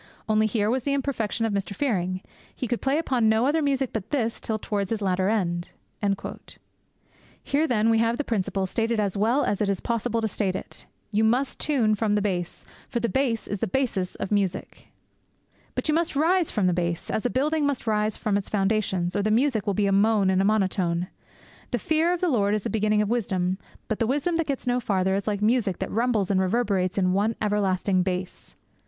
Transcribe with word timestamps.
Only 0.27 0.47
here 0.47 0.71
was 0.71 0.81
the 0.81 0.93
imperfection 0.95 1.45
of 1.45 1.53
Mr. 1.53 1.75
Fearing: 1.75 2.21
he 2.55 2.67
could 2.67 2.81
play 2.81 2.97
upon 2.97 3.29
no 3.29 3.45
other 3.45 3.61
music 3.61 3.93
but 3.93 4.09
this, 4.09 4.41
till 4.41 4.57
towards 4.57 4.89
his 4.89 4.99
latter 4.99 5.29
end.' 5.29 5.69
Here, 7.43 7.67
then, 7.67 7.91
we 7.91 7.99
have 7.99 8.17
the 8.17 8.23
principle 8.23 8.65
stated 8.65 8.99
as 8.99 9.15
well 9.15 9.43
as 9.43 9.61
it 9.61 9.69
is 9.69 9.79
possible 9.79 10.19
to 10.19 10.27
state 10.27 10.55
it. 10.55 10.87
You 11.11 11.23
must 11.23 11.59
tune 11.59 11.93
from 11.93 12.15
the 12.15 12.21
bass, 12.23 12.65
for 12.89 12.99
the 12.99 13.09
bass 13.09 13.45
is 13.47 13.59
the 13.59 13.67
basis 13.67 14.15
of 14.15 14.31
music. 14.31 14.87
But 15.75 15.87
you 15.87 15.93
must 15.93 16.15
rise 16.15 16.49
from 16.49 16.65
the 16.65 16.73
bass, 16.73 17.11
as 17.11 17.23
a 17.23 17.29
building 17.29 17.67
must 17.67 17.85
rise 17.85 18.17
from 18.17 18.37
its 18.37 18.49
foundations, 18.49 19.15
or 19.15 19.21
the 19.21 19.29
music 19.29 19.67
will 19.67 19.75
be 19.75 19.85
a 19.85 19.91
moan 19.91 20.31
and 20.31 20.41
a 20.41 20.45
monotone. 20.45 21.09
The 21.69 21.77
fear 21.77 22.11
of 22.11 22.21
the 22.21 22.27
Lord 22.27 22.55
is 22.55 22.63
the 22.63 22.71
beginning 22.71 23.03
of 23.03 23.09
wisdom; 23.11 23.59
but 23.87 23.99
the 23.99 24.07
wisdom 24.07 24.37
that 24.37 24.47
gets 24.47 24.65
no 24.65 24.79
farther 24.79 25.13
is 25.13 25.27
like 25.27 25.43
music 25.43 25.77
that 25.77 25.91
rumbles 25.91 26.31
and 26.31 26.41
reverberates 26.41 26.97
in 26.97 27.13
one 27.13 27.35
everlasting 27.39 28.01
bass. 28.01 28.55